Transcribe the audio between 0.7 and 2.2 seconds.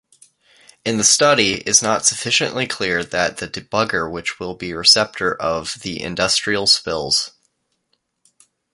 In the study is not